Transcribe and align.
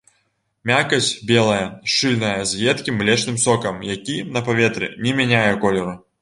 Мякаць 0.69 1.17
белая, 1.31 1.67
шчыльная, 1.95 2.31
з 2.53 2.63
едкім 2.73 2.97
млечным 3.03 3.37
сокам, 3.45 3.79
які 3.93 4.17
на 4.39 4.45
паветры 4.49 4.91
не 5.07 5.15
мяняе 5.21 5.45
колеру. 5.67 5.95